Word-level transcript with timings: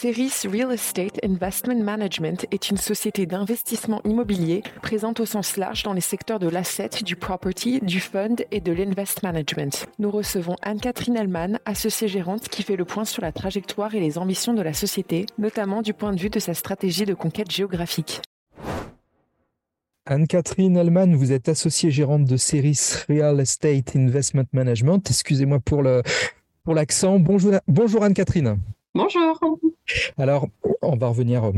Ceris 0.00 0.46
Real 0.48 0.70
Estate 0.72 1.18
Investment 1.24 1.82
Management 1.82 2.46
est 2.52 2.70
une 2.70 2.76
société 2.76 3.26
d'investissement 3.26 4.00
immobilier 4.04 4.62
présente 4.80 5.18
au 5.18 5.26
sens 5.26 5.56
large 5.56 5.82
dans 5.82 5.92
les 5.92 6.00
secteurs 6.00 6.38
de 6.38 6.48
l'asset, 6.48 6.90
du 7.04 7.16
property, 7.16 7.80
du 7.80 7.98
fund 7.98 8.36
et 8.52 8.60
de 8.60 8.70
l'invest 8.70 9.24
management. 9.24 9.88
Nous 9.98 10.12
recevons 10.12 10.54
Anne-Catherine 10.62 11.16
Hellman, 11.16 11.58
associée 11.64 12.06
gérante, 12.06 12.48
qui 12.48 12.62
fait 12.62 12.76
le 12.76 12.84
point 12.84 13.04
sur 13.04 13.22
la 13.22 13.32
trajectoire 13.32 13.92
et 13.96 13.98
les 13.98 14.18
ambitions 14.18 14.54
de 14.54 14.62
la 14.62 14.72
société, 14.72 15.26
notamment 15.36 15.82
du 15.82 15.92
point 15.94 16.12
de 16.12 16.20
vue 16.20 16.30
de 16.30 16.38
sa 16.38 16.54
stratégie 16.54 17.04
de 17.04 17.14
conquête 17.14 17.50
géographique. 17.50 18.22
Anne-Catherine 20.06 20.76
Hellman, 20.76 21.16
vous 21.16 21.32
êtes 21.32 21.48
associée 21.48 21.90
gérante 21.90 22.24
de 22.24 22.36
Ceris 22.36 23.02
Real 23.08 23.40
Estate 23.40 23.96
Investment 23.96 24.46
Management. 24.52 25.02
Excusez-moi 25.10 25.58
pour 25.58 25.82
l'accent. 26.72 27.18
Bonjour, 27.18 27.54
bonjour 27.66 28.04
Anne-Catherine. 28.04 28.58
Bonjour. 28.94 29.38
Alors, 30.16 30.48
on 30.82 30.96
va 30.96 31.08
revenir 31.08 31.44
euh, 31.44 31.52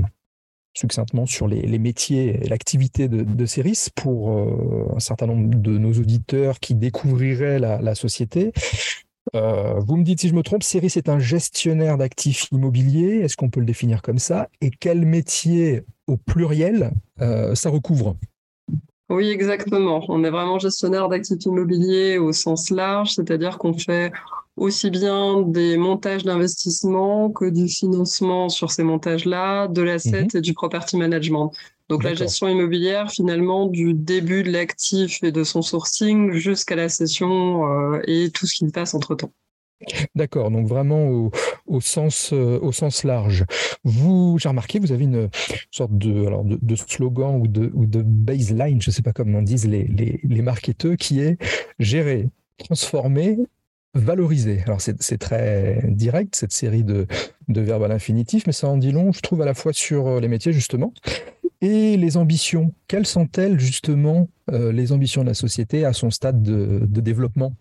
succinctement 0.74 1.26
sur 1.26 1.46
les, 1.46 1.78
métiers 1.78 2.44
et 2.44 2.48
l'activité 2.48 3.08
de, 3.08 3.22
de 3.22 3.46
Ceris 3.46 3.88
pour 3.94 4.30
euh, 4.30 4.88
un 4.96 5.00
certain 5.00 5.26
nombre 5.26 5.48
de 5.54 5.78
nos 5.78 5.92
auditeurs 5.92 6.60
qui 6.60 6.74
découvriraient 6.74 7.58
la, 7.58 7.94
société. 7.94 8.52
Euh, 9.34 9.78
vous 9.78 9.96
me 9.96 10.02
dites 10.02 10.20
si 10.20 10.28
je 10.28 10.34
me 10.34 10.42
trompe, 10.42 10.62
Ceris 10.62 10.94
est 10.96 11.08
un 11.08 11.20
gestionnaire 11.20 11.98
d'actifs 11.98 12.50
immobiliers. 12.50 13.20
Est-ce 13.20 13.36
qu'on 13.36 13.50
peut 13.50 13.60
le 13.60 13.66
définir 13.66 14.02
comme 14.02 14.18
ça? 14.18 14.48
Et 14.60 14.70
quel 14.70 15.06
métier 15.06 15.82
au 16.06 16.16
pluriel 16.16 16.92
ça 17.18 17.70
recouvre? 17.70 18.16
Oui, 19.08 19.28
exactement. 19.28 20.04
On 20.08 20.24
est 20.24 20.30
vraiment 20.30 20.58
gestionnaire 20.58 21.08
d'actifs 21.08 21.44
immobiliers 21.44 22.18
au 22.18 22.32
sens 22.32 22.70
large, 22.70 23.12
c'est-à-dire 23.14 23.58
qu'on 23.58 23.74
fait 23.74 24.12
aussi 24.56 24.90
bien 24.90 25.42
des 25.42 25.76
montages 25.76 26.24
d'investissement 26.24 27.30
que 27.30 27.46
du 27.46 27.68
financement 27.68 28.48
sur 28.48 28.70
ces 28.70 28.82
montages-là, 28.82 29.68
de 29.68 29.82
l'asset 29.82 30.22
mhm. 30.22 30.28
et 30.34 30.40
du 30.40 30.54
property 30.54 30.96
management. 30.96 31.52
Donc 31.88 32.04
la 32.04 32.14
gestion 32.14 32.46
immobilière, 32.46 33.10
finalement, 33.10 33.66
du 33.66 33.94
début 33.94 34.44
de 34.44 34.52
l'actif 34.52 35.24
et 35.24 35.32
de 35.32 35.42
son 35.42 35.60
sourcing 35.60 36.32
jusqu'à 36.34 36.76
la 36.76 36.88
cession 36.88 37.66
euh, 37.66 38.00
et 38.06 38.30
tout 38.30 38.46
ce 38.46 38.54
qui 38.54 38.70
passe 38.70 38.94
entre-temps. 38.94 39.32
D'accord, 40.14 40.50
donc 40.50 40.68
vraiment 40.68 41.30
au, 41.66 41.80
sens, 41.80 42.30
euh, 42.32 42.58
au 42.60 42.70
sens 42.70 43.02
large. 43.02 43.44
Vous, 43.82 44.36
j'ai 44.38 44.48
remarqué, 44.48 44.78
vous 44.78 44.92
avez 44.92 45.04
une 45.04 45.30
sorte 45.70 45.96
de, 45.96 46.26
alors 46.26 46.44
de, 46.44 46.76
slogan 46.76 47.40
ou 47.40 47.48
de, 47.48 47.72
ou 47.74 47.86
de 47.86 48.02
baseline, 48.02 48.80
je 48.80 48.90
ne 48.90 48.92
sais 48.92 49.02
pas 49.02 49.12
comment 49.12 49.42
disent 49.42 49.66
les, 49.66 49.84
les, 49.84 50.20
les 50.22 50.42
marketeurs, 50.42 50.96
qui 50.96 51.20
est 51.20 51.38
gérer, 51.78 52.28
transformer 52.58 53.38
valoriser. 53.94 54.62
Alors 54.66 54.80
c'est 54.80 55.18
très 55.18 55.82
direct 55.88 56.36
cette 56.36 56.52
série 56.52 56.84
de, 56.84 57.06
de 57.48 57.60
verbes 57.60 57.84
à 57.84 57.88
l'infinitif, 57.88 58.46
mais 58.46 58.52
ça 58.52 58.68
en 58.68 58.76
dit 58.76 58.92
long, 58.92 59.12
je 59.12 59.20
trouve, 59.20 59.42
à 59.42 59.46
la 59.46 59.54
fois 59.54 59.72
sur 59.72 60.06
euh, 60.06 60.20
les 60.20 60.28
métiers 60.28 60.52
justement 60.52 60.92
et 61.60 61.96
les 61.96 62.16
ambitions. 62.16 62.72
Quelles 62.88 63.06
sont-elles 63.06 63.58
justement 63.60 64.28
euh, 64.50 64.72
les 64.72 64.92
ambitions 64.92 65.22
de 65.22 65.28
la 65.28 65.34
société 65.34 65.84
à 65.84 65.92
son 65.92 66.10
stade 66.10 66.42
de, 66.42 67.00
développement? 67.00 67.52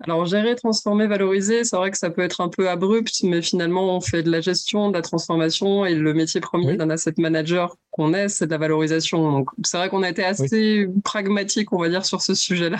Alors, 0.00 0.26
gérer, 0.26 0.54
transformer, 0.54 1.06
valoriser, 1.06 1.64
c'est 1.64 1.76
vrai 1.76 1.90
que 1.90 1.96
ça 1.96 2.10
peut 2.10 2.22
être 2.22 2.40
un 2.40 2.48
peu 2.48 2.68
abrupt, 2.68 3.22
mais 3.22 3.40
finalement, 3.40 3.96
on 3.96 4.00
fait 4.00 4.22
de 4.22 4.30
la 4.30 4.40
gestion, 4.40 4.90
de 4.90 4.94
la 4.94 5.02
transformation, 5.02 5.86
et 5.86 5.94
le 5.94 6.12
métier 6.12 6.40
premier 6.40 6.76
d'un 6.76 6.90
asset 6.90 7.14
manager 7.16 7.76
qu'on 7.90 8.12
est, 8.12 8.28
c'est 8.28 8.46
de 8.46 8.50
la 8.50 8.58
valorisation. 8.58 9.30
Donc, 9.30 9.50
c'est 9.62 9.78
vrai 9.78 9.88
qu'on 9.88 10.02
a 10.02 10.10
été 10.10 10.24
assez 10.24 10.88
pragmatique, 11.04 11.72
on 11.72 11.78
va 11.78 11.88
dire, 11.88 12.04
sur 12.04 12.22
ce 12.22 12.34
sujet-là. 12.34 12.78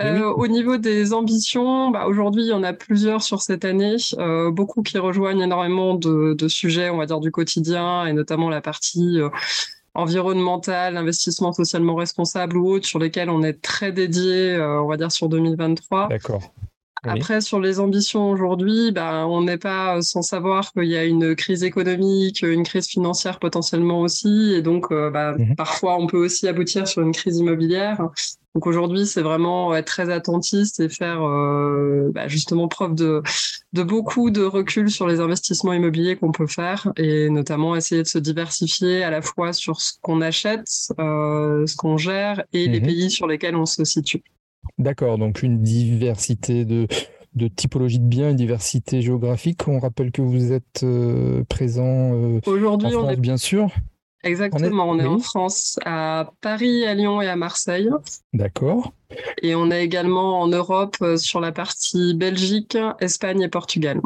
Euh, 0.00 0.32
au 0.32 0.46
niveau 0.46 0.76
des 0.76 1.12
ambitions, 1.12 1.90
bah, 1.90 2.06
aujourd'hui, 2.06 2.44
il 2.44 2.48
y 2.48 2.52
en 2.52 2.62
a 2.62 2.72
plusieurs 2.72 3.22
sur 3.22 3.42
cette 3.42 3.64
année, 3.64 3.96
euh, 4.18 4.50
beaucoup 4.50 4.82
qui 4.82 4.98
rejoignent 4.98 5.42
énormément 5.42 5.94
de, 5.94 6.34
de, 6.34 6.48
sujets, 6.48 6.90
on 6.90 6.98
va 6.98 7.06
dire, 7.06 7.20
du 7.20 7.30
quotidien, 7.30 8.06
et 8.06 8.12
notamment 8.12 8.48
la 8.48 8.60
partie 8.60 9.20
euh, 9.20 9.28
environnementale, 9.94 10.96
investissement 10.96 11.52
socialement 11.52 11.96
responsable 11.96 12.56
ou 12.56 12.70
autre, 12.70 12.86
sur 12.86 12.98
lesquels 12.98 13.30
on 13.30 13.42
est 13.42 13.60
très 13.60 13.90
dédié, 13.90 14.56
on 14.60 14.86
va 14.86 14.96
dire, 14.96 15.10
sur 15.10 15.28
2023. 15.28 16.08
D'accord. 16.08 16.42
Après, 17.04 17.40
sur 17.40 17.60
les 17.60 17.80
ambitions 17.80 18.30
aujourd'hui, 18.30 18.92
bah, 18.92 19.26
on 19.26 19.42
n'est 19.42 19.58
pas 19.58 20.00
sans 20.02 20.22
savoir 20.22 20.72
qu'il 20.72 20.84
y 20.84 20.96
a 20.96 21.04
une 21.04 21.34
crise 21.34 21.62
économique, 21.62 22.42
une 22.42 22.64
crise 22.64 22.88
financière 22.88 23.38
potentiellement 23.38 24.00
aussi, 24.00 24.52
et 24.54 24.62
donc 24.62 24.90
euh, 24.90 25.10
bah, 25.10 25.34
mhm. 25.38 25.54
parfois 25.56 25.96
on 25.98 26.06
peut 26.06 26.18
aussi 26.18 26.48
aboutir 26.48 26.88
sur 26.88 27.02
une 27.02 27.12
crise 27.12 27.38
immobilière. 27.38 28.08
Donc 28.54 28.66
aujourd'hui, 28.66 29.06
c'est 29.06 29.22
vraiment 29.22 29.74
être 29.74 29.86
très 29.86 30.10
attentiste 30.10 30.80
et 30.80 30.88
faire 30.88 31.22
euh, 31.22 32.10
bah, 32.12 32.26
justement 32.26 32.66
preuve 32.66 32.94
de, 32.94 33.22
de 33.72 33.82
beaucoup 33.82 34.30
de 34.30 34.42
recul 34.42 34.90
sur 34.90 35.06
les 35.06 35.20
investissements 35.20 35.72
immobiliers 35.72 36.16
qu'on 36.16 36.32
peut 36.32 36.46
faire, 36.46 36.90
et 36.96 37.30
notamment 37.30 37.76
essayer 37.76 38.02
de 38.02 38.08
se 38.08 38.18
diversifier 38.18 39.04
à 39.04 39.10
la 39.10 39.22
fois 39.22 39.52
sur 39.52 39.80
ce 39.80 39.92
qu'on 40.00 40.20
achète, 40.20 40.68
euh, 40.98 41.66
ce 41.66 41.76
qu'on 41.76 41.96
gère 41.98 42.42
et 42.52 42.66
les 42.66 42.80
mhm. 42.80 42.86
pays 42.86 43.10
sur 43.10 43.26
lesquels 43.26 43.54
on 43.54 43.66
se 43.66 43.84
situe. 43.84 44.22
D'accord, 44.78 45.18
donc 45.18 45.42
une 45.42 45.60
diversité 45.60 46.64
de, 46.64 46.86
de 47.34 47.48
typologies 47.48 47.98
de 47.98 48.06
biens, 48.06 48.30
une 48.30 48.36
diversité 48.36 49.02
géographique. 49.02 49.66
On 49.66 49.78
rappelle 49.78 50.12
que 50.12 50.22
vous 50.22 50.52
êtes 50.52 50.82
euh, 50.82 51.42
présent 51.48 52.12
euh, 52.14 52.40
aujourd'hui, 52.46 52.94
on 52.94 53.08
est 53.10 53.16
bien 53.16 53.36
sûr. 53.36 53.70
Exactement, 54.24 54.88
on 54.88 54.98
est, 54.98 55.06
en 55.06 55.20
France, 55.20 55.78
à 55.84 56.32
Paris, 56.40 56.84
à 56.84 56.94
Lyon 56.94 57.22
et 57.22 57.28
à 57.28 57.36
Marseille. 57.36 57.88
D'accord. 58.32 58.92
Et 59.42 59.54
on 59.54 59.70
est 59.70 59.84
également 59.84 60.40
en 60.40 60.48
Europe 60.48 60.96
euh, 61.02 61.16
sur 61.16 61.40
la 61.40 61.52
partie 61.52 62.14
Belgique, 62.14 62.76
Espagne 63.00 63.42
et 63.42 63.48
Portugal. 63.48 64.00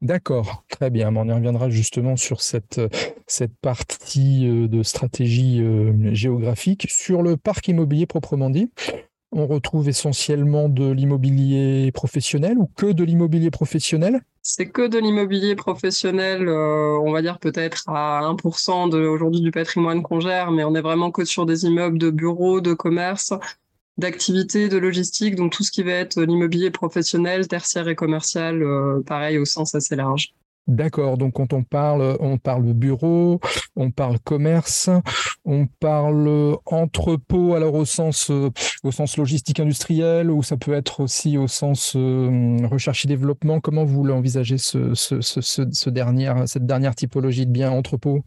D'accord, 0.00 0.64
très 0.68 0.90
bien. 0.90 1.14
On 1.14 1.28
y 1.28 1.32
reviendra 1.32 1.70
justement 1.70 2.16
sur 2.16 2.40
cette, 2.40 2.80
cette 3.28 3.56
partie 3.60 4.48
de 4.48 4.82
stratégie 4.82 5.62
géographique. 6.10 6.88
Sur 6.90 7.22
le 7.22 7.36
parc 7.36 7.68
immobilier 7.68 8.06
proprement 8.06 8.50
dit, 8.50 8.68
on 9.32 9.46
retrouve 9.46 9.88
essentiellement 9.88 10.68
de 10.68 10.90
l'immobilier 10.90 11.90
professionnel 11.92 12.58
ou 12.58 12.68
que 12.76 12.92
de 12.92 13.02
l'immobilier 13.02 13.50
professionnel? 13.50 14.20
C'est 14.42 14.66
que 14.66 14.86
de 14.86 14.98
l'immobilier 14.98 15.56
professionnel, 15.56 16.48
euh, 16.48 16.98
on 17.02 17.12
va 17.12 17.22
dire 17.22 17.38
peut-être 17.38 17.88
à 17.88 18.22
1% 18.22 18.88
de 18.88 18.98
aujourd'hui 18.98 19.40
du 19.40 19.50
patrimoine 19.50 20.02
qu'on 20.02 20.20
gère, 20.20 20.50
mais 20.50 20.64
on 20.64 20.74
est 20.74 20.80
vraiment 20.80 21.10
que 21.10 21.24
sur 21.24 21.46
des 21.46 21.64
immeubles 21.64 21.98
de 21.98 22.10
bureaux, 22.10 22.60
de 22.60 22.74
commerce, 22.74 23.32
d'activités, 23.98 24.68
de 24.68 24.78
logistique, 24.78 25.36
donc 25.36 25.52
tout 25.52 25.62
ce 25.62 25.70
qui 25.70 25.82
va 25.82 25.92
être 25.92 26.20
l'immobilier 26.20 26.70
professionnel, 26.70 27.48
tertiaire 27.48 27.88
et 27.88 27.94
commercial, 27.94 28.62
euh, 28.62 29.00
pareil 29.06 29.38
au 29.38 29.44
sens 29.44 29.74
assez 29.74 29.96
large. 29.96 30.34
D'accord, 30.68 31.18
donc 31.18 31.34
quand 31.34 31.52
on 31.52 31.64
parle, 31.64 32.16
on 32.20 32.38
parle 32.38 32.72
bureau, 32.72 33.40
on 33.74 33.90
parle 33.90 34.20
commerce, 34.20 34.90
on 35.44 35.66
parle 35.66 36.56
entrepôt, 36.66 37.54
alors 37.54 37.74
au 37.74 37.84
sens, 37.84 38.30
euh, 38.30 38.50
au 38.84 38.92
sens 38.92 39.16
logistique 39.16 39.58
industriel, 39.58 40.30
ou 40.30 40.44
ça 40.44 40.56
peut 40.56 40.72
être 40.72 41.00
aussi 41.00 41.36
au 41.36 41.48
sens 41.48 41.94
euh, 41.96 42.58
recherche 42.70 43.04
et 43.04 43.08
développement. 43.08 43.58
Comment 43.58 43.84
vous 43.84 44.04
l'envisagez 44.04 44.56
ce, 44.56 44.94
cette 44.94 46.66
dernière 46.66 46.94
typologie 46.94 47.46
de 47.46 47.50
bien 47.50 47.72
entrepôt 47.72 48.22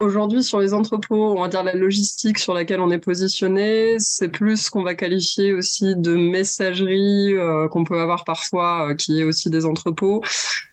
Aujourd'hui, 0.00 0.42
sur 0.42 0.60
les 0.60 0.72
entrepôts, 0.72 1.36
on 1.36 1.42
va 1.42 1.48
dire 1.48 1.62
la 1.62 1.74
logistique 1.74 2.38
sur 2.38 2.54
laquelle 2.54 2.80
on 2.80 2.90
est 2.90 2.98
positionné, 2.98 3.96
c'est 3.98 4.30
plus 4.30 4.56
ce 4.56 4.70
qu'on 4.70 4.82
va 4.82 4.94
qualifier 4.94 5.52
aussi 5.52 5.94
de 5.94 6.16
messagerie 6.16 7.34
euh, 7.34 7.68
qu'on 7.68 7.84
peut 7.84 8.00
avoir 8.00 8.24
parfois, 8.24 8.94
qui 8.94 9.20
est 9.20 9.24
aussi 9.24 9.50
des 9.50 9.66
entrepôts. 9.66 10.22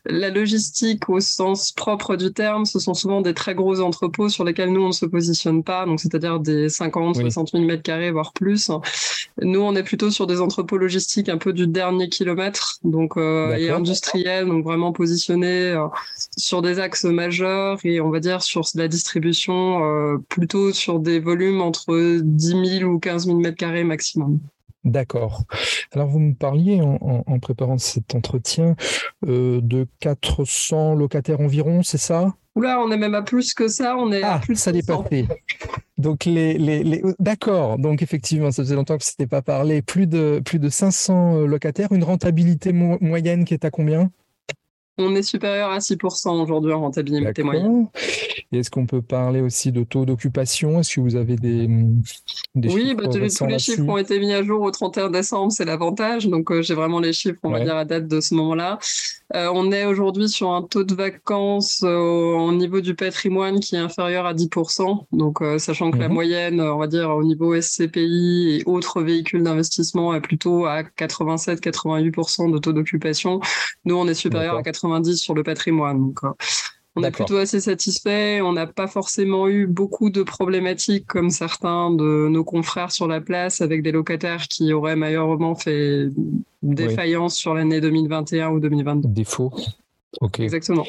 La 0.09 0.29
logistique 0.29 1.09
au 1.09 1.19
sens 1.19 1.71
propre 1.73 2.15
du 2.15 2.31
terme, 2.31 2.65
ce 2.65 2.79
sont 2.79 2.93
souvent 2.93 3.21
des 3.21 3.33
très 3.33 3.55
gros 3.55 3.81
entrepôts 3.81 4.29
sur 4.29 4.45
lesquels 4.45 4.71
nous, 4.71 4.81
on 4.81 4.87
ne 4.87 4.93
se 4.93 5.05
positionne 5.05 5.63
pas, 5.63 5.85
donc 5.85 5.99
c'est-à-dire 5.99 6.39
des 6.39 6.69
50, 6.69 7.17
60 7.17 7.51
000 7.51 7.63
mètres 7.65 7.83
carrés, 7.83 8.11
voire 8.11 8.31
plus. 8.31 8.71
Nous, 9.41 9.59
on 9.59 9.75
est 9.75 9.83
plutôt 9.83 10.09
sur 10.09 10.25
des 10.25 10.39
entrepôts 10.39 10.77
logistiques 10.77 11.29
un 11.29 11.37
peu 11.37 11.51
du 11.51 11.67
dernier 11.67 12.07
kilomètre, 12.07 12.79
donc 12.83 13.17
euh, 13.17 13.55
et 13.55 13.69
industriels, 13.69 14.47
donc 14.47 14.63
vraiment 14.63 14.93
positionnés 14.93 15.71
euh, 15.71 15.87
sur 16.37 16.61
des 16.61 16.79
axes 16.79 17.03
majeurs 17.03 17.79
et 17.83 17.99
on 17.99 18.09
va 18.09 18.19
dire 18.19 18.41
sur 18.41 18.61
la 18.75 18.87
distribution 18.87 19.83
euh, 19.83 20.17
plutôt 20.29 20.71
sur 20.71 20.99
des 20.99 21.19
volumes 21.19 21.61
entre 21.61 22.19
10 22.21 22.79
000 22.79 22.91
ou 22.91 22.99
15 22.99 23.25
000 23.25 23.37
mètres 23.39 23.57
carrés 23.57 23.83
maximum. 23.83 24.39
D'accord. 24.87 25.43
Alors 25.91 26.07
vous 26.07 26.19
me 26.19 26.33
parliez 26.33 26.79
en, 26.81 27.39
préparant 27.39 27.77
cet 27.77 28.15
entretien 28.15 28.75
euh, 29.27 29.59
de 29.61 29.85
400 29.99 30.95
locataires 30.95 31.41
environ, 31.41 31.83
c'est 31.83 31.97
ça? 31.97 32.33
Oula, 32.55 32.79
on 32.79 32.89
est 32.89 32.97
même 32.97 33.13
à 33.13 33.21
plus 33.21 33.53
que 33.53 33.67
ça, 33.67 33.97
on 33.97 34.11
est 34.13 34.23
ah, 34.23 34.35
à 34.35 34.39
plus 34.39 34.55
ça 34.55 34.71
dépassé. 34.71 35.27
Donc 35.97 36.23
les, 36.23 36.57
les, 36.57 37.03
d'accord, 37.19 37.77
donc 37.77 38.01
effectivement, 38.01 38.49
ça 38.49 38.63
faisait 38.63 38.75
longtemps 38.75 38.97
que 38.97 39.03
ce 39.03 39.11
n'était 39.11 39.27
pas 39.27 39.41
parlé. 39.41 39.81
Plus 39.81 40.07
de 40.07 40.41
plus 40.43 40.59
de 40.59 40.69
500 40.69 41.41
locataires, 41.41 41.91
une 41.91 42.03
rentabilité 42.03 42.71
moyenne 42.71 43.43
qui 43.43 43.53
est 43.53 43.65
à 43.65 43.71
combien? 43.71 44.09
On 44.97 45.15
est 45.15 45.23
supérieur 45.23 45.69
à 45.69 45.77
6% 45.77 46.41
aujourd'hui 46.41 46.73
en 46.73 46.81
rentabilité 46.81 47.43
moyenne. 47.43 47.87
Est-ce 48.51 48.71
qu'on 48.71 48.85
peut 48.85 49.01
parler 49.01 49.41
aussi 49.41 49.71
de 49.71 49.83
taux 49.83 50.05
d'occupation? 50.05 50.79
Est-ce 50.79 50.95
que 50.95 51.01
vous 51.01 51.15
avez 51.15 51.35
des, 51.35 51.67
des 52.55 52.73
oui, 52.73 52.95
bah, 52.95 53.03
tous, 53.07 53.45
les, 53.45 53.59
chiffres 53.59 53.83
ont 53.87 53.97
été 53.97 54.19
mis 54.19 54.33
à 54.33 54.41
jour 54.41 54.61
au 54.61 54.71
31 54.71 55.09
décembre, 55.09 55.51
c'est 55.51 55.65
l'avantage. 55.65 56.27
Donc 56.27 56.49
euh, 56.51 56.61
j'ai 56.61 56.73
vraiment 56.73 56.99
les 56.99 57.11
chiffres, 57.11 57.39
on 57.43 57.51
va 57.51 57.59
dire, 57.59 57.75
à 57.75 57.83
date 57.83 58.07
de 58.07 58.21
ce 58.21 58.33
moment-là. 58.35 58.79
Euh, 59.35 59.51
on 59.53 59.73
est 59.73 59.85
aujourd'hui 59.85 60.29
sur 60.29 60.51
un 60.51 60.61
taux 60.61 60.85
de 60.85 60.95
vacances 60.95 61.81
euh, 61.83 61.97
au 61.97 62.53
niveau 62.53 62.79
du 62.79 62.95
patrimoine 62.95 63.59
qui 63.59 63.75
est 63.75 63.79
inférieur 63.79 64.25
à 64.25 64.33
10%. 64.33 65.05
Donc 65.11 65.39
sachant 65.57 65.91
que 65.91 65.97
la 65.97 66.07
mhm. 66.07 66.13
moyenne, 66.13 66.61
on 66.61 66.77
va 66.77 66.87
dire, 66.87 67.09
au 67.09 67.23
niveau 67.23 67.59
SCPI 67.59 68.59
et 68.59 68.63
autres 68.65 69.01
véhicules 69.01 69.43
d'investissement 69.43 70.15
est 70.15 70.21
plutôt 70.21 70.65
à 70.65 70.83
87-88% 70.83 72.51
de 72.51 72.57
taux 72.59 72.71
d'occupation. 72.71 73.41
Nous, 73.83 73.95
on 73.95 74.07
est 74.07 74.13
supérieur 74.13 74.55
à 74.55 74.61
90 74.87 75.17
sur 75.17 75.33
le 75.33 75.43
patrimoine. 75.43 75.99
Donc, 75.99 76.19
on 76.97 77.03
est 77.03 77.11
plutôt 77.11 77.37
assez 77.37 77.61
satisfait. 77.61 78.41
On 78.41 78.53
n'a 78.53 78.65
pas 78.65 78.87
forcément 78.87 79.47
eu 79.47 79.67
beaucoup 79.67 80.09
de 80.09 80.23
problématiques 80.23 81.05
comme 81.05 81.29
certains 81.29 81.91
de 81.91 82.27
nos 82.27 82.43
confrères 82.43 82.91
sur 82.91 83.07
la 83.07 83.21
place 83.21 83.61
avec 83.61 83.83
des 83.83 83.91
locataires 83.91 84.47
qui 84.47 84.73
auraient 84.73 84.95
malheureusement 84.95 85.53
fait 85.55 86.09
défaillance 86.63 87.35
sur 87.35 87.53
l'année 87.53 87.81
2021 87.81 88.49
ou 88.49 88.59
2022. 88.59 89.09
Défaut. 89.09 89.53
Ok. 90.21 90.39
Exactement. 90.39 90.85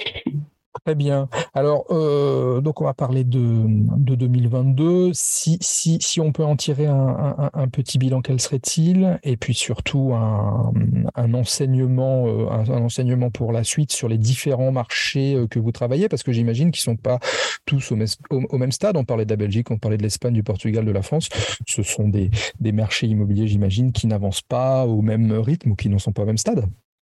Très 0.89 0.95
bien. 0.95 1.29
Alors, 1.53 1.85
euh, 1.91 2.63
donc 2.63 2.81
on 2.81 2.85
va 2.85 2.95
parler 2.95 3.23
de, 3.23 3.67
de 3.99 4.15
2022. 4.15 5.11
Si, 5.13 5.59
si, 5.61 5.99
si, 6.01 6.19
on 6.19 6.33
peut 6.33 6.45
en 6.45 6.57
tirer 6.57 6.87
un, 6.87 7.51
un, 7.53 7.69
petit 7.69 7.99
bilan, 7.99 8.23
quel 8.23 8.41
serait-il? 8.41 9.21
Et 9.23 9.37
puis 9.37 9.53
surtout 9.53 10.15
un, 10.15 10.73
un 11.15 11.35
enseignement, 11.35 12.27
euh, 12.27 12.49
un, 12.49 12.85
enseignement 12.85 13.31
pour 13.31 13.53
la 13.53 13.65
suite 13.65 13.93
sur 13.93 14.09
les 14.09 14.17
différents 14.17 14.73
marchés 14.73 15.35
euh, 15.35 15.47
que 15.47 15.59
vous 15.59 15.73
travaillez, 15.73 16.09
parce 16.09 16.23
que 16.23 16.33
j'imagine 16.33 16.71
qu'ils 16.71 16.91
ne 16.91 16.97
sont 16.97 16.97
pas 16.97 17.19
tous 17.67 17.93
au, 17.93 17.99
au, 18.31 18.57
même 18.57 18.73
stade. 18.73 18.97
On 18.97 19.05
parlait 19.05 19.27
de 19.27 19.31
la 19.31 19.37
Belgique, 19.37 19.71
on 19.71 19.77
parlait 19.77 19.99
de 19.99 20.03
l'Espagne, 20.03 20.33
du 20.33 20.43
Portugal, 20.43 20.87
de 20.87 20.91
la 20.91 21.03
France. 21.03 21.29
Ce 21.67 21.83
sont 21.83 22.09
des, 22.09 22.31
des 22.61 22.73
marchés 22.73 23.09
immobiliers, 23.09 23.47
j'imagine, 23.47 23.93
qui 23.93 24.07
n'avancent 24.07 24.41
pas 24.41 24.87
au 24.87 25.03
même 25.03 25.33
rythme 25.33 25.73
ou 25.73 25.77
qui 25.77 25.91
ne 25.91 25.99
sont 25.99 26.13
pas 26.13 26.23
au 26.23 26.27
même 26.27 26.39
stade. 26.39 26.65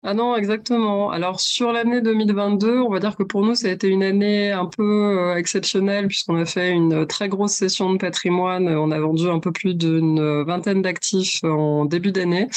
Ah 0.07 0.13
non, 0.13 0.37
exactement. 0.37 1.11
Alors 1.11 1.41
sur 1.41 1.73
l'année 1.73 2.03
2022, 2.03 2.81
on 2.81 2.91
va 2.91 3.01
dire 3.01 3.17
que 3.17 3.23
pour 3.23 3.43
nous, 3.43 3.55
ça 3.55 3.69
a 3.69 3.71
été 3.71 3.89
une 3.89 4.03
année 4.03 4.53
un 4.53 4.67
peu 4.67 4.83
euh, 4.83 5.37
exceptionnelle 5.37 6.09
puisqu'on 6.09 6.37
a 6.37 6.45
fait 6.45 6.71
une 6.71 7.07
très 7.07 7.31
grosse 7.31 7.53
session 7.53 7.91
de 7.91 7.97
patrimoine. 7.99 8.69
On 8.69 8.91
a 8.91 9.01
vendu 9.01 9.31
un 9.31 9.41
peu 9.41 9.51
plus 9.51 9.75
d'une 9.75 10.43
vingtaine 10.43 10.83
d'actifs 10.83 11.43
en 11.43 11.87
début 11.87 12.13
d'année. 12.13 12.49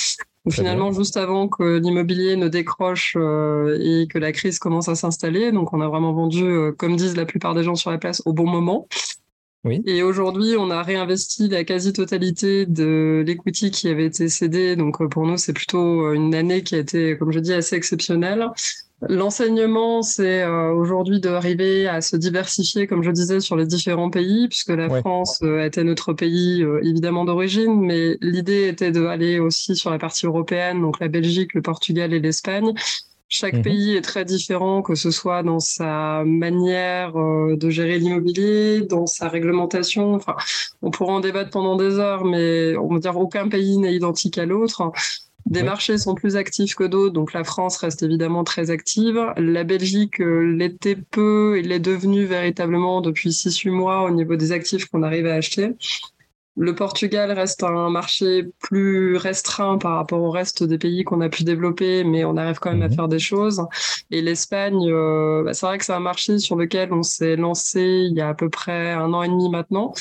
Finalement, 0.52 0.92
juste 0.92 1.18
avant 1.18 1.48
que 1.48 1.78
l'immobilier 1.78 2.36
ne 2.36 2.48
décroche 2.48 3.16
euh, 3.18 3.78
et 3.82 4.08
que 4.08 4.18
la 4.18 4.32
crise 4.32 4.60
commence 4.60 4.88
à 4.88 4.96
s'installer, 4.96 5.52
donc 5.52 5.74
on 5.74 5.82
a 5.82 5.88
vraiment 5.88 6.14
vendu, 6.14 6.44
euh, 6.44 6.72
comme 6.72 6.96
disent 6.96 7.18
la 7.18 7.26
plupart 7.26 7.54
des 7.54 7.64
gens 7.64 7.76
sur 7.76 7.92
la 7.92 7.98
place, 7.98 8.22
au 8.26 8.34
bon 8.34 8.48
moment. 8.48 8.88
Et 9.86 10.04
aujourd'hui, 10.04 10.56
on 10.58 10.70
a 10.70 10.84
réinvesti 10.84 11.48
la 11.48 11.64
quasi-totalité 11.64 12.66
de 12.66 13.24
l'equity 13.26 13.72
qui 13.72 13.90
avait 13.90 14.06
été 14.06 14.30
cédé. 14.30 14.76
Donc 14.76 15.02
euh, 15.02 15.08
pour 15.08 15.26
nous, 15.26 15.38
c'est 15.38 15.54
plutôt 15.54 16.06
euh, 16.06 16.14
une 16.14 16.34
année 16.36 16.64
qui 16.64 16.76
a 16.76 16.80
été, 16.80 17.18
comme 17.18 17.32
je 17.32 17.40
dis, 17.40 17.54
assez 17.54 17.76
exceptionnelle. 17.76 18.48
L'enseignement, 19.08 20.02
c'est 20.02 20.42
euh, 20.42 20.72
aujourd'hui 20.72 21.20
d'arriver 21.20 21.88
à 21.88 22.02
se 22.02 22.16
diversifier, 22.16 22.88
comme 22.88 23.04
je 23.04 23.12
disais, 23.12 23.40
sur 23.40 23.56
les 23.56 23.66
différents 23.66 24.10
pays, 24.10 24.48
puisque 24.48 24.70
la 24.70 24.90
France 24.90 25.40
était 25.44 25.84
notre 25.84 26.14
pays 26.14 26.66
évidemment 26.82 27.24
d'origine, 27.24 27.80
mais 27.80 28.18
l'idée 28.22 28.68
était 28.68 28.92
d'aller 28.92 29.38
aussi 29.40 29.76
sur 29.76 29.92
la 29.92 30.00
partie 30.00 30.26
européenne, 30.26 30.82
donc 30.82 31.00
la 31.00 31.10
Belgique, 31.10 31.54
le 31.54 31.62
Portugal 31.62 32.12
et 32.12 32.20
l'Espagne, 32.20 32.74
chaque 33.30 33.56
mhm. 33.56 33.62
pays 33.62 33.96
est 33.96 34.02
très 34.02 34.24
différent, 34.24 34.82
que 34.82 34.96
ce 34.96 35.12
soit 35.12 35.44
dans 35.44 35.60
sa 35.60 36.24
manière 36.26 37.18
euh, 37.18 37.58
de 37.58 37.70
gérer 37.70 38.00
l'immobilier, 38.00 38.82
dans 38.82 39.06
sa 39.06 39.28
réglementation. 39.28 40.14
Enfin, 40.14 40.36
on 40.82 40.92
pourra 40.92 41.14
en 41.14 41.20
débattre 41.20 41.50
pendant 41.50 41.76
des 41.76 42.00
heures, 42.00 42.24
mais 42.24 42.78
on 42.78 42.88
va 42.88 43.00
dire 43.00 43.18
aucun 43.18 43.50
pays 43.50 43.78
n'est 43.78 43.94
identique 43.94 44.38
à 44.38 44.46
l'autre. 44.46 44.92
Des 45.46 45.64
marchés 45.64 45.98
sont 45.98 46.14
plus 46.14 46.36
actifs 46.36 46.76
que 46.76 46.84
d'autres, 46.84 47.14
donc 47.14 47.32
la 47.32 47.46
France 47.46 47.78
reste 47.78 48.04
évidemment 48.04 48.44
très 48.44 48.70
active. 48.70 49.34
La 49.38 49.64
Belgique 49.64 50.20
euh, 50.20 50.42
l'était 50.42 50.98
peu 50.98 51.58
et 51.58 51.62
l'est 51.62 51.80
devenue 51.80 52.26
véritablement 52.26 53.00
depuis 53.00 53.30
6-8 53.30 53.70
mois 53.72 54.04
au 54.04 54.10
niveau 54.10 54.36
des 54.36 54.52
actifs 54.52 54.86
qu'on 54.86 55.04
arrive 55.04 55.26
à 55.26 55.36
acheter. 55.36 55.70
Le 56.60 56.74
Portugal 56.74 57.32
reste 57.32 57.64
un 57.64 57.92
marché 57.92 58.48
plus 58.60 59.16
restreint 59.16 59.78
par 59.78 59.96
rapport 59.96 60.24
au 60.24 60.32
reste 60.32 60.64
des 60.64 60.80
pays 60.80 61.04
qu'on 61.04 61.22
a 61.22 61.30
pu 61.30 61.44
développer, 61.44 62.04
mais 62.04 62.26
on 62.26 62.36
arrive 62.36 62.58
quand 62.58 62.72
même 62.72 62.82
à 62.82 62.88
mhm. 62.88 62.96
faire 62.96 63.08
des 63.08 63.20
choses. 63.20 63.62
Et 64.10 64.24
l'Espagne, 64.24 64.90
euh, 64.90 65.44
bah, 65.44 65.54
c'est 65.54 65.68
vrai 65.68 65.78
que 65.78 65.86
c'est 65.86 65.94
un 65.94 66.00
marché 66.00 66.40
sur 66.40 66.56
lequel 66.56 66.92
on 66.94 67.04
s'est 67.04 67.36
lancé 67.36 68.08
il 68.10 68.18
y 68.18 68.22
a 68.22 68.30
à 68.30 68.34
peu 68.34 68.50
près 68.50 68.92
un 68.92 69.14
an 69.14 69.22
et 69.22 69.28
demi 69.28 69.50
maintenant. 69.50 69.94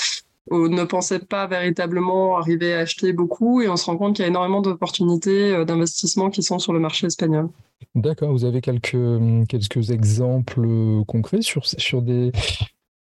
On 0.51 0.69
ne 0.69 0.85
pensait 0.85 1.19
pas 1.19 1.47
véritablement 1.47 2.39
arriver 2.39 2.73
à 2.73 2.79
acheter 2.79 3.13
beaucoup 3.13 3.61
et 3.61 3.69
on 3.69 3.77
se 3.77 3.85
rend 3.85 3.99
compte 3.99 4.17
qu'il 4.17 4.23
y 4.23 4.27
a 4.27 4.29
énormément 4.29 4.63
d'opportunités 4.63 5.53
euh, 5.53 5.67
d'investissement 5.67 6.31
qui 6.31 6.43
sont 6.43 6.59
sur 6.59 6.73
le 6.73 6.81
marché 6.81 7.07
espagnol. 7.07 7.51
D'accord, 7.95 8.33
vous 8.33 8.47
avez 8.47 8.63
quelques, 8.63 8.97
quelques 9.47 9.91
exemples 9.91 10.67
concrets 11.07 11.43
sur, 11.43 11.67
sur 11.67 12.01
des, 12.01 12.33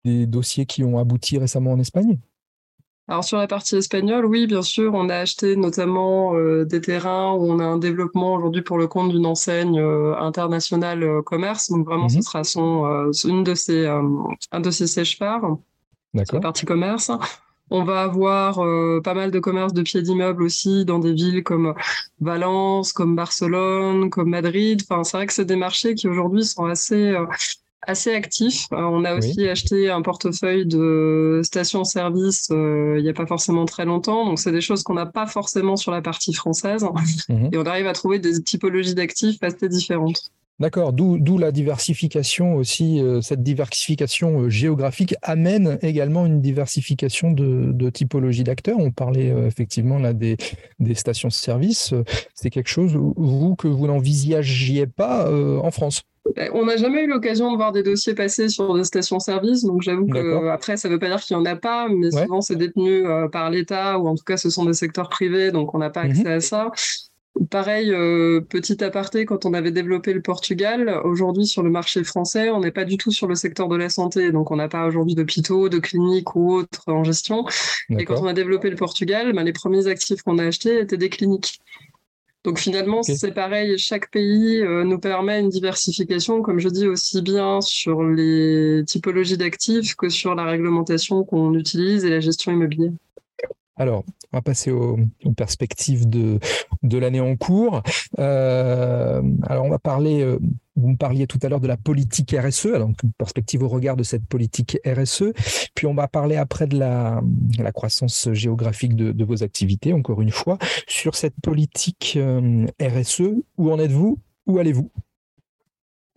des 0.04 0.26
dossiers 0.26 0.66
qui 0.66 0.84
ont 0.84 0.98
abouti 0.98 1.38
récemment 1.38 1.74
en 1.74 1.80
Espagne? 1.80 2.18
Alors 3.08 3.24
sur 3.24 3.38
la 3.38 3.46
partie 3.46 3.76
espagnole, 3.76 4.26
oui, 4.26 4.48
bien 4.48 4.64
sûr, 4.64 4.96
on 4.96 5.10
a 5.10 5.18
acheté 5.18 5.56
notamment 5.56 6.36
euh, 6.36 6.66
des 6.66 6.82
terrains 6.82 7.34
où 7.34 7.52
on 7.52 7.60
a 7.60 7.64
un 7.64 7.78
développement 7.78 8.34
aujourd'hui 8.34 8.64
pour 8.64 8.80
le 8.80 8.88
compte 8.88 9.12
d'une 9.12 9.28
enseigne 9.28 9.80
euh, 9.80 10.16
internationale 10.18 11.04
euh, 11.04 11.22
commerce. 11.22 11.70
Donc 11.70 11.86
vraiment, 11.86 12.10
ce 12.10 12.16
mhm. 12.16 12.22
sera 12.24 12.44
son 12.44 13.12
une 13.26 13.44
de 13.44 13.54
ses 13.54 13.86
un 13.86 14.60
de 14.60 14.72
ses 14.72 14.88
sèche-parts 14.88 15.58
sur 16.16 16.34
la 16.34 16.40
partie 16.40 16.66
commerce. 16.66 17.12
On 17.70 17.84
va 17.84 18.04
avoir 18.04 18.62
pas 19.04 19.16
mal 19.16 19.32
de 19.32 19.40
commerces 19.40 19.74
de 19.74 19.82
pieds 19.82 20.04
d'immeubles 20.04 20.44
aussi 20.44 20.86
dans 20.86 21.00
des 21.00 21.14
villes 21.14 21.44
comme 21.44 21.74
Valence, 22.22 22.94
comme 22.94 23.16
Barcelone, 23.16 24.12
comme 24.12 24.30
Madrid. 24.30 24.82
Enfin, 24.88 25.04
c'est 25.04 25.18
vrai 25.18 25.26
que 25.26 25.34
c'est 25.34 25.46
des 25.46 25.56
marchés 25.56 25.96
qui 25.96 26.08
aujourd'hui 26.08 26.46
sont 26.46 26.66
assez 26.66 27.16
assez 27.88 28.14
actif. 28.14 28.68
Euh, 28.72 28.78
on 28.78 29.04
a 29.04 29.16
aussi 29.16 29.48
acheté 29.48 29.90
un 29.90 30.02
portefeuille 30.02 30.66
de 30.66 31.42
stations-service 31.44 32.50
euh, 32.52 32.96
il 32.98 33.04
n'y 33.04 33.10
a 33.10 33.14
pas 33.14 33.26
forcément 33.26 33.66
très 33.66 33.86
longtemps. 33.86 34.26
Donc, 34.26 34.40
c'est 34.40 34.52
des 34.52 34.62
choses 34.62 34.84
qu'on 34.84 34.94
n'a 34.94 35.06
pas 35.06 35.28
forcément 35.28 35.76
sur 35.76 35.92
la 35.92 36.02
partie 36.02 36.34
française. 36.34 36.86
Mhm. 37.30 37.50
Et 37.54 37.58
on 37.58 37.66
arrive 37.66 37.88
à 37.88 37.94
trouver 37.94 38.20
des 38.20 38.44
typologies 38.44 38.94
d'actifs 38.94 39.42
assez 39.42 39.68
différentes. 39.70 40.32
D'accord, 40.60 40.94
d'où 40.94 41.38
la 41.38 41.52
diversification 41.52 42.56
aussi, 42.56 43.00
euh, 43.00 43.22
cette 43.22 43.42
diversification 43.42 44.50
géographique 44.50 45.16
amène 45.22 45.80
également 45.82 46.26
une 46.26 46.42
diversification 46.42 47.32
de, 47.32 47.72
de 47.72 47.90
typologie 47.90 48.44
d'acteurs. 48.44 48.78
On 48.80 48.92
parlait 48.92 49.28
effectivement 49.48 49.98
là 49.98 50.14
des, 50.14 50.38
des 50.80 50.96
stations-service. 50.96 51.94
C'est 52.34 52.50
quelque 52.50 52.70
chose, 52.70 52.96
vous, 52.96 53.56
que 53.56 53.68
vous 53.68 53.88
n'envisagiez 53.88 54.88
pas 54.88 55.32
en 55.32 55.72
France 55.72 56.04
on 56.54 56.66
n'a 56.66 56.78
jamais 56.78 57.04
eu 57.04 57.08
l'occasion 57.08 57.52
de 57.52 57.58
voir 57.58 57.72
des 57.72 57.84
dossiers 57.84 58.14
passer 58.14 58.50
sur 58.50 58.74
des 58.76 58.84
stations-service, 58.84 59.64
donc 59.64 59.82
j'avoue 59.82 60.08
que 60.08 60.48
après 60.50 60.78
ça 60.78 60.88
ne 60.88 60.94
veut 60.94 61.00
pas 61.00 61.08
dire 61.08 61.20
qu'il 61.22 61.36
n'y 61.38 61.42
en 61.42 61.46
a 61.46 61.56
pas, 61.56 61.88
mais 61.90 62.12
souvent 62.12 62.42
c'est 62.42 62.56
détenu 62.56 63.06
euh, 63.06 63.28
par 63.28 63.50
l'État 63.50 64.00
ou 64.00 64.08
en 64.08 64.16
tout 64.16 64.24
cas 64.24 64.38
ce 64.38 64.50
sont 64.50 64.66
des 64.66 64.74
secteurs 64.74 65.10
privés, 65.10 65.52
donc 65.52 65.74
on 65.74 65.78
n'a 65.78 65.90
pas 65.90 66.04
mhm. 66.04 66.12
accès 66.12 66.32
à 66.32 66.40
ça. 66.40 66.72
Pareil, 67.50 67.92
euh, 67.92 68.40
petit 68.40 68.82
aparté, 68.82 69.26
quand 69.26 69.46
on 69.46 69.54
avait 69.54 69.72
développé 69.72 70.14
le 70.14 70.22
Portugal, 70.22 71.02
aujourd'hui 71.04 71.46
sur 71.46 71.64
le 71.64 71.70
marché 71.70 72.02
français, 72.06 72.50
on 72.50 72.62
n'est 72.62 72.72
pas 72.72 72.86
du 72.86 72.98
tout 72.98 73.12
sur 73.12 73.28
le 73.28 73.36
secteur 73.36 73.68
de 73.68 73.76
la 73.76 73.90
santé, 73.90 74.32
donc 74.32 74.52
on 74.52 74.56
n'a 74.56 74.70
pas 74.70 74.86
aujourd'hui 74.86 75.16
d'hôpitaux, 75.16 75.68
de 75.68 75.80
cliniques 75.80 76.34
ou 76.36 76.54
autres 76.54 76.84
en 76.88 77.04
gestion. 77.04 77.46
Et 77.90 78.06
quand 78.06 78.22
on 78.22 78.28
a 78.28 78.34
développé 78.34 78.70
le 78.70 78.78
Portugal, 78.78 79.34
ben, 79.34 79.44
les 79.44 79.52
premiers 79.52 79.88
actifs 79.88 80.22
qu'on 80.22 80.38
a 80.38 80.46
achetés 80.46 80.80
étaient 80.80 80.98
des 80.98 81.10
cliniques. 81.10 81.60
Donc 82.46 82.60
finalement, 82.60 83.02
c'est 83.02 83.32
pareil, 83.32 83.76
chaque 83.80 84.12
pays 84.12 84.62
euh, 84.62 84.84
nous 84.84 85.00
permet 85.00 85.40
une 85.40 85.50
diversification, 85.50 86.44
comme 86.44 86.60
je 86.60 86.70
dis, 86.70 86.88
aussi 86.88 87.24
bien 87.24 87.60
sur 87.60 88.04
les 88.04 88.84
typologies 88.86 89.36
d'actifs 89.36 89.96
que 89.96 90.10
sur 90.10 90.36
la 90.36 90.46
réglementation 90.46 91.24
qu'on 91.24 91.56
utilise 91.56 92.06
et 92.06 92.12
la 92.12 92.20
gestion 92.20 92.52
immobilière. 92.52 92.92
Alors, 93.78 94.04
on 94.32 94.38
va 94.38 94.42
passer 94.42 94.72
aux, 94.72 94.98
perspectives 95.36 96.10
de, 96.10 96.40
l'année 96.98 97.20
en 97.20 97.36
cours. 97.36 97.84
Euh, 98.20 99.22
alors, 99.44 99.66
on 99.66 99.70
va 99.70 99.80
parler, 99.80 100.22
euh, 100.22 100.40
vous 100.76 100.90
me 100.90 100.98
parliez 100.98 101.28
tout 101.28 101.40
à 101.42 101.50
l'heure 101.50 101.60
de 101.60 101.68
la 101.68 101.78
politique 101.78 102.36
RSE, 102.38 102.68
alors 102.68 102.90
une 102.90 103.12
perspective 103.18 103.64
au 103.64 103.68
regard 103.68 103.98
de 103.98 104.04
cette 104.04 104.26
politique 104.26 104.78
RSE. 104.86 105.34
Puis, 105.74 105.88
on 105.88 105.94
va 105.94 106.08
parler 106.08 106.38
après 106.38 106.68
de 106.68 106.78
la, 106.78 107.22
croissance 107.74 108.32
géographique 108.32 108.96
de, 108.96 109.12
de, 109.12 109.26
vos 109.26 109.44
activités, 109.44 109.92
encore 109.94 110.22
une 110.22 110.32
fois. 110.32 110.58
Sur 110.88 111.16
cette 111.16 111.36
politique 111.42 112.14
euh, 112.16 112.66
RSE, 112.82 113.24
où 113.58 113.72
en 113.72 113.80
êtes-vous? 113.80 114.20
Où 114.48 114.60
allez-vous? 114.60 114.92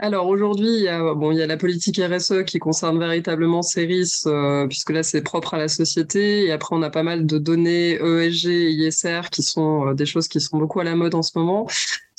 Alors 0.01 0.29
aujourd'hui, 0.29 0.69
il 0.69 0.83
y 0.83 0.89
a 0.89 1.13
bon, 1.15 1.33
il 1.33 1.39
y 1.39 1.43
a 1.43 1.47
la 1.49 1.57
politique 1.57 2.01
RSE 2.01 2.45
qui 2.47 2.61
concerne 2.61 3.01
véritablement 3.01 3.63
CERIS, 3.63 4.27
euh, 4.27 4.67
puisque 4.69 4.91
là 4.91 5.03
c'est 5.03 5.23
propre 5.23 5.55
à 5.55 5.59
la 5.59 5.67
société. 5.67 6.45
Et 6.45 6.53
après, 6.53 6.77
on 6.77 6.83
a 6.83 6.91
pas 6.91 7.03
mal 7.03 7.27
de 7.27 7.39
données 7.39 7.95
ESG 7.95 8.47
ISR 8.47 9.23
qui 9.31 9.43
sont 9.43 9.89
euh, 9.89 9.95
des 9.95 10.07
choses 10.07 10.29
qui 10.29 10.41
sont 10.41 10.57
beaucoup 10.57 10.79
à 10.79 10.85
la 10.85 10.95
mode 10.95 11.17
en 11.17 11.23
ce 11.23 11.37
moment. 11.37 11.67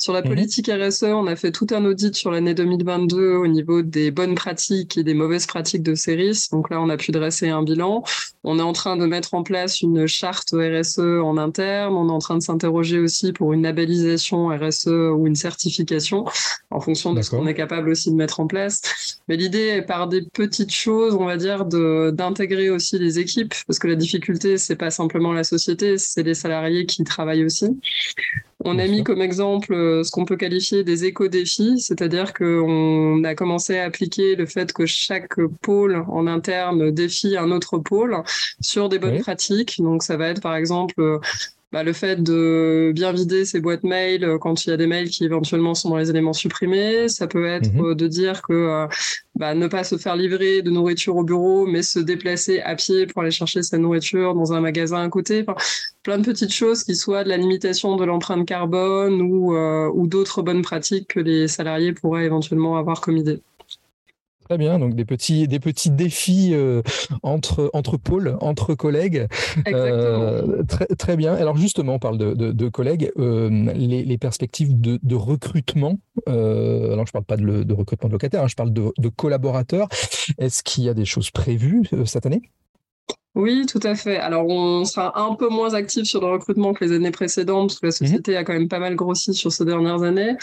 Sur 0.00 0.14
la 0.14 0.22
mhm. 0.22 0.28
politique 0.28 0.70
RSE, 0.72 1.02
on 1.02 1.26
a 1.26 1.36
fait 1.36 1.52
tout 1.52 1.66
un 1.72 1.84
audit 1.84 2.16
sur 2.16 2.30
l'année 2.30 2.54
2022 2.54 3.34
au 3.34 3.46
niveau 3.46 3.82
des 3.82 4.10
bonnes 4.10 4.34
pratiques 4.34 4.96
et 4.96 5.04
des 5.04 5.12
mauvaises 5.12 5.44
pratiques 5.44 5.82
de 5.82 5.94
CERIS. 5.94 6.48
Donc 6.50 6.70
là, 6.70 6.80
on 6.80 6.88
a 6.88 6.96
pu 6.96 7.12
dresser 7.12 7.50
un 7.50 7.62
bilan. 7.62 8.02
On 8.42 8.58
est 8.58 8.62
en 8.62 8.72
train 8.72 8.96
de 8.96 9.04
mettre 9.04 9.34
en 9.34 9.42
place 9.42 9.82
une 9.82 10.06
charte 10.06 10.54
RSE 10.54 11.00
en 11.00 11.36
interne. 11.36 11.94
On 11.94 12.08
est 12.08 12.12
en 12.12 12.18
train 12.18 12.38
de 12.38 12.42
s'interroger 12.42 12.98
aussi 12.98 13.34
pour 13.34 13.52
une 13.52 13.62
labellisation 13.62 14.48
RSE 14.48 14.86
ou 14.86 15.26
une 15.26 15.36
certification 15.36 16.24
en 16.70 16.80
fonction 16.80 17.12
de 17.12 17.20
ce 17.20 17.28
qu'on 17.28 17.46
est 17.46 17.52
capable 17.52 17.90
aussi 17.90 18.10
de 18.10 18.16
mettre 18.16 18.40
en 18.40 18.46
place. 18.46 19.20
Mais 19.28 19.36
l'idée 19.36 19.66
est 19.66 19.82
par 19.82 20.08
des 20.08 20.22
petites 20.22 20.72
choses, 20.72 21.14
on 21.14 21.26
va 21.26 21.36
dire, 21.36 21.66
d'intégrer 21.66 22.70
aussi 22.70 22.98
les 22.98 23.18
équipes 23.18 23.52
parce 23.66 23.78
que 23.78 23.86
la 23.86 23.96
difficulté, 23.96 24.56
c'est 24.56 24.76
pas 24.76 24.90
simplement 24.90 25.34
la 25.34 25.44
société, 25.44 25.98
c'est 25.98 26.22
les 26.22 26.32
salariés 26.32 26.86
qui 26.86 27.04
travaillent 27.04 27.44
aussi. 27.44 27.78
On 28.64 28.78
a 28.78 28.86
mis 28.86 29.02
comme 29.04 29.22
exemple 29.22 29.72
euh, 29.72 30.04
ce 30.04 30.10
qu'on 30.10 30.24
peut 30.24 30.36
qualifier 30.36 30.84
des 30.84 31.04
éco-défis, 31.04 31.80
c'est-à-dire 31.80 32.34
qu'on 32.34 33.24
a 33.24 33.34
commencé 33.34 33.78
à 33.78 33.84
appliquer 33.84 34.36
le 34.36 34.46
fait 34.46 34.72
que 34.72 34.86
chaque 34.86 35.40
pôle 35.62 36.04
en 36.08 36.26
interne 36.26 36.90
défie 36.90 37.36
un 37.36 37.50
autre 37.50 37.78
pôle 37.78 38.22
sur 38.60 38.88
des 38.88 38.98
bonnes 38.98 39.20
pratiques. 39.20 39.80
Donc 39.80 40.02
ça 40.02 40.16
va 40.16 40.28
être 40.28 40.42
par 40.42 40.54
exemple 40.54 41.20
bah, 41.72 41.84
le 41.84 41.92
fait 41.92 42.20
de 42.20 42.90
bien 42.92 43.12
vider 43.12 43.44
ses 43.44 43.60
boîtes 43.60 43.84
mail 43.84 44.24
euh, 44.24 44.38
quand 44.38 44.64
il 44.64 44.70
y 44.70 44.72
a 44.72 44.76
des 44.76 44.88
mails 44.88 45.08
qui 45.08 45.24
éventuellement 45.24 45.74
sont 45.74 45.90
dans 45.90 45.98
les 45.98 46.10
éléments 46.10 46.32
supprimés. 46.32 47.08
Ça 47.08 47.28
peut 47.28 47.46
être 47.46 47.72
mhm. 47.72 47.84
euh, 47.84 47.94
de 47.94 48.08
dire 48.08 48.42
que 48.42 48.52
euh, 48.52 48.86
bah, 49.40 49.54
ne 49.54 49.66
pas 49.66 49.84
se 49.84 49.96
faire 49.98 50.16
livrer 50.16 50.62
de 50.62 50.70
nourriture 50.70 51.16
au 51.16 51.24
bureau, 51.24 51.66
mais 51.66 51.82
se 51.82 51.98
déplacer 51.98 52.60
à 52.60 52.76
pied 52.76 53.06
pour 53.06 53.22
aller 53.22 53.30
chercher 53.30 53.62
sa 53.62 53.78
nourriture 53.78 54.34
dans 54.34 54.52
un 54.52 54.60
magasin 54.60 55.02
à 55.02 55.08
côté. 55.08 55.44
Enfin, 55.46 55.56
plein 56.02 56.18
de 56.18 56.24
petites 56.24 56.52
choses 56.52 56.84
qui 56.84 56.94
soient 56.94 57.24
de 57.24 57.28
la 57.28 57.36
limitation 57.36 57.96
de 57.96 58.04
l'empreinte 58.04 58.46
carbone 58.46 59.20
ou, 59.22 59.54
ou 59.56 60.06
d'autres 60.06 60.42
bonnes 60.42 60.62
pratiques 60.62 61.08
que 61.08 61.20
les 61.20 61.48
salariés 61.48 61.92
pourraient 61.92 62.26
éventuellement 62.26 62.76
avoir 62.76 63.00
comme 63.00 63.16
idée. 63.16 63.42
Très 64.50 64.58
bien, 64.58 64.80
donc 64.80 64.96
des 64.96 65.04
petits, 65.04 65.46
des 65.46 65.60
petits 65.60 65.92
défis 65.92 66.50
euh, 66.54 66.82
entre, 67.22 67.70
entre 67.72 67.96
pôles, 67.96 68.36
entre 68.40 68.74
collègues. 68.74 69.28
Euh, 69.68 70.64
très, 70.64 70.86
très 70.86 71.16
bien. 71.16 71.34
Alors 71.34 71.56
justement, 71.56 71.94
on 71.94 71.98
parle 72.00 72.18
de, 72.18 72.34
de, 72.34 72.68
collègues, 72.68 73.12
euh, 73.18 73.48
les, 73.74 74.02
les, 74.02 74.18
perspectives 74.18 74.80
de, 74.80 74.98
de 75.00 75.14
recrutement. 75.14 76.00
alors 76.26 77.06
je 77.06 77.10
ne 77.10 77.12
parle 77.12 77.24
pas 77.24 77.36
de, 77.36 77.62
de 77.62 77.74
recrutement 77.74 78.08
de 78.08 78.14
locataires, 78.14 78.42
hein, 78.42 78.48
je 78.48 78.56
parle 78.56 78.72
de, 78.72 79.08
collaborateurs. 79.16 79.86
Est-ce 80.38 80.64
qu'il 80.64 80.82
y 80.82 80.88
a 80.88 80.94
des 80.94 81.04
choses 81.04 81.30
prévues 81.30 81.84
cette 82.04 82.26
année? 82.26 82.42
Oui, 83.36 83.64
tout 83.66 83.80
à 83.84 83.94
fait. 83.94 84.16
Alors, 84.16 84.46
on 84.48 84.84
sera 84.84 85.20
un 85.20 85.34
peu 85.36 85.48
moins 85.48 85.74
actif 85.74 86.04
sur 86.04 86.20
le 86.20 86.26
recrutement 86.26 86.72
que 86.72 86.84
les 86.84 86.92
années 86.92 87.12
précédentes, 87.12 87.78
parce 87.80 87.80
que 87.80 87.86
la 87.86 88.08
mhm. 88.08 88.12
société 88.12 88.36
a 88.36 88.42
quand 88.42 88.52
même 88.52 88.68
pas 88.68 88.80
mal 88.80 88.96
grossi 88.96 89.34
sur 89.34 89.52
ces 89.52 89.64
dernières 89.64 90.02
années. 90.02 90.34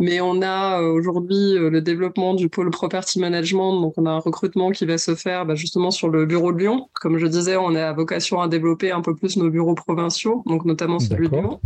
Mais 0.00 0.20
on 0.20 0.42
a 0.42 0.80
euh, 0.80 0.92
aujourd'hui 0.92 1.56
euh, 1.56 1.70
le 1.70 1.80
développement 1.80 2.34
du 2.34 2.48
pôle 2.48 2.70
property 2.70 3.20
management. 3.20 3.80
Donc, 3.80 3.94
on 3.96 4.06
a 4.06 4.10
un 4.10 4.18
recrutement 4.18 4.70
qui 4.72 4.86
va 4.86 4.98
se 4.98 5.14
faire 5.14 5.46
bah, 5.46 5.54
justement 5.54 5.92
sur 5.92 6.08
le 6.08 6.26
bureau 6.26 6.52
de 6.52 6.58
Lyon. 6.58 6.88
Comme 6.94 7.16
je 7.18 7.26
disais, 7.26 7.56
on 7.56 7.76
a 7.76 7.92
vocation 7.92 8.40
à 8.40 8.48
développer 8.48 8.90
un 8.90 9.02
peu 9.02 9.14
plus 9.14 9.36
nos 9.36 9.48
bureaux 9.48 9.76
provinciaux, 9.76 10.42
donc 10.46 10.64
notamment 10.64 10.98
celui 10.98 11.28
de 11.28 11.36
Lyon. 11.36 11.60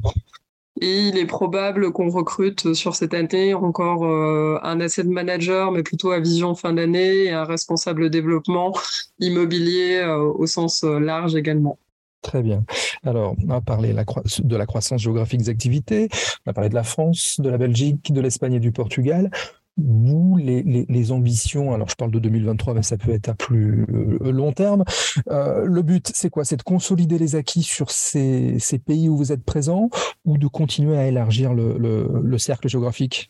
Et 0.80 1.08
il 1.08 1.16
est 1.16 1.26
probable 1.26 1.90
qu'on 1.92 2.10
recrute 2.10 2.74
sur 2.74 2.94
cette 2.94 3.14
année 3.14 3.54
encore 3.54 4.04
euh, 4.04 4.58
un 4.62 4.80
asset 4.80 5.04
manager, 5.04 5.72
mais 5.72 5.82
plutôt 5.82 6.10
à 6.10 6.20
vision 6.20 6.54
fin 6.54 6.74
d'année, 6.74 7.24
et 7.24 7.32
un 7.32 7.44
responsable 7.44 8.10
développement 8.10 8.74
immobilier 9.18 10.00
euh, 10.02 10.18
au 10.18 10.46
sens 10.46 10.84
euh, 10.84 10.98
large 10.98 11.34
également. 11.34 11.78
Très 12.20 12.42
bien. 12.42 12.64
Alors, 13.04 13.36
on 13.46 13.50
a 13.50 13.60
parlé 13.60 13.94
de 13.94 14.56
la 14.56 14.66
croissance 14.66 15.00
géographique 15.00 15.40
des 15.40 15.48
activités, 15.48 16.08
on 16.44 16.50
a 16.50 16.52
parlé 16.52 16.68
de 16.68 16.74
la 16.74 16.82
France, 16.82 17.40
de 17.40 17.48
la 17.48 17.56
Belgique, 17.56 18.12
de 18.12 18.20
l'Espagne 18.20 18.54
et 18.54 18.60
du 18.60 18.72
Portugal 18.72 19.30
vous, 19.78 20.36
les, 20.36 20.62
les, 20.62 21.12
ambitions, 21.12 21.74
alors 21.74 21.88
je 21.88 21.96
parle 21.96 22.10
de 22.10 22.18
2023, 22.18 22.74
mais 22.74 22.82
ça 22.82 22.96
peut 22.96 23.10
être 23.10 23.28
à 23.28 23.34
plus 23.34 23.84
euh, 23.92 24.32
long 24.32 24.52
terme, 24.52 24.84
euh, 25.30 25.64
le 25.64 25.82
but, 25.82 26.10
c'est 26.14 26.30
quoi? 26.30 26.44
C'est 26.44 26.56
de 26.56 26.62
consolider 26.62 27.18
les 27.18 27.36
acquis 27.36 27.62
sur 27.62 27.90
ces, 27.90 28.56
ces, 28.58 28.78
pays 28.78 29.08
où 29.08 29.16
vous 29.16 29.32
êtes 29.32 29.44
présent 29.44 29.90
ou 30.24 30.38
de 30.38 30.46
continuer 30.46 30.96
à 30.96 31.06
élargir 31.06 31.52
le, 31.52 31.76
le, 31.78 32.38
cercle 32.38 32.68
géographique? 32.68 33.28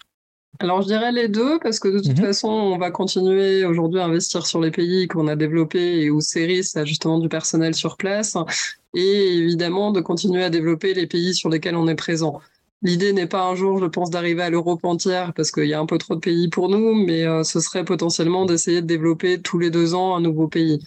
Alors 0.58 0.82
je 0.82 0.86
dirais 0.86 1.12
les 1.12 1.28
deux 1.28 1.58
parce 1.60 1.78
que 1.78 1.88
de 1.88 1.98
toute 1.98 2.18
mhm. 2.18 2.24
façon 2.24 2.48
on 2.48 2.78
va 2.78 2.90
continuer 2.90 3.64
aujourd'hui 3.64 4.00
à 4.00 4.04
investir 4.04 4.46
sur 4.46 4.60
les 4.60 4.70
pays 4.70 5.06
qu'on 5.06 5.28
a 5.28 5.36
développés 5.36 6.00
et 6.00 6.10
où 6.10 6.20
Ceris 6.20 6.70
a 6.76 6.84
justement 6.84 7.18
du 7.18 7.28
personnel 7.28 7.74
sur 7.74 7.96
place 7.96 8.36
et 8.94 9.36
évidemment 9.36 9.92
de 9.92 10.00
continuer 10.00 10.42
à 10.42 10.50
développer 10.50 10.94
les 10.94 11.06
pays 11.06 11.34
sur 11.34 11.50
lesquels 11.50 11.76
on 11.76 11.88
est 11.88 11.94
présent. 11.94 12.40
L'idée 12.86 13.12
n'est 13.12 13.26
pas 13.26 13.42
un 13.42 13.56
jour, 13.56 13.80
je 13.80 13.86
pense, 13.86 14.10
d'arriver 14.10 14.44
à 14.44 14.48
l'Europe 14.48 14.84
entière 14.84 15.32
parce 15.34 15.50
qu'il 15.50 15.64
y 15.64 15.74
a 15.74 15.80
un 15.80 15.86
peu 15.86 15.98
trop 15.98 16.14
de 16.14 16.20
pays 16.20 16.46
pour 16.46 16.68
nous, 16.68 16.94
mais 16.94 17.26
euh, 17.26 17.42
ce 17.42 17.58
serait 17.58 17.84
potentiellement 17.84 18.46
d'essayer 18.46 18.80
de 18.80 18.86
développer 18.86 19.42
tous 19.42 19.58
les 19.58 19.72
deux 19.72 19.96
ans 19.96 20.14
un 20.14 20.20
nouveau 20.20 20.46
pays. 20.46 20.78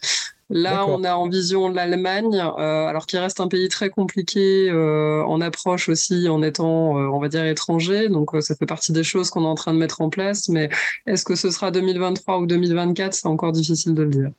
Là, 0.49 0.85
on 0.87 1.03
a 1.03 1.13
en 1.15 1.27
vision 1.27 1.67
l'Allemagne, 1.67 2.37
euh, 2.37 2.87
alors 2.87 3.05
qui 3.05 3.17
reste 3.17 3.41
un 3.41 3.49
pays 3.49 3.67
très 3.67 3.89
compliqué 3.89 4.69
euh, 4.69 5.25
en 5.25 5.41
approche 5.41 5.89
aussi, 5.89 6.29
en 6.29 6.41
étant, 6.41 6.91
on 6.93 7.19
va 7.19 7.27
dire, 7.27 7.45
étranger. 7.45 8.07
Donc, 8.07 8.29
ça 8.39 8.55
fait 8.55 8.65
partie 8.65 8.93
des 8.93 9.03
choses 9.03 9.29
qu'on 9.29 9.43
est 9.43 9.47
en 9.47 9.55
train 9.55 9.73
de 9.73 9.77
mettre 9.77 9.99
en 9.99 10.09
place. 10.09 10.47
Mais 10.47 10.69
est-ce 11.05 11.25
que 11.25 11.35
ce 11.35 11.51
sera 11.51 11.69
2023 11.69 12.39
ou 12.39 12.45
2024 12.45 13.13
C'est 13.13 13.27
encore 13.27 13.51
difficile 13.51 13.93
de 13.93 14.03
le 14.03 14.09
dire. 14.09 14.31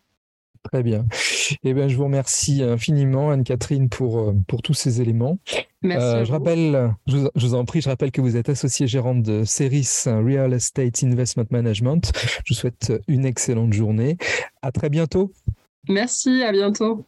Très 0.62 0.82
bien. 0.82 1.06
Eh 1.64 1.74
bien, 1.74 1.88
je 1.88 1.96
vous 1.96 2.04
remercie 2.04 2.62
infiniment, 2.62 3.30
Anne-Catherine, 3.30 3.88
pour, 3.88 4.34
pour 4.46 4.62
tous 4.62 4.74
ces 4.74 5.00
éléments. 5.00 5.38
Merci. 5.82 6.06
Euh, 6.06 6.24
je 6.24 6.32
rappelle, 6.32 6.94
je 7.06 7.16
vous, 7.34 7.54
en 7.54 7.64
prie, 7.64 7.80
je 7.80 7.88
rappelle 7.88 8.12
que 8.12 8.20
vous 8.20 8.36
êtes 8.36 8.50
associé 8.50 8.86
gérante 8.86 9.22
de 9.22 9.44
Ceris 9.44 10.04
Real 10.06 10.52
Estate 10.52 11.02
Investment 11.02 11.46
Management. 11.50 12.12
Je 12.44 12.54
vous 12.54 12.58
souhaite 12.58 12.92
une 13.08 13.24
excellente 13.24 13.72
journée. 13.72 14.18
À 14.62 14.70
très 14.70 14.90
bientôt. 14.90 15.32
Merci, 15.88 16.42
à 16.42 16.52
bientôt. 16.52 17.06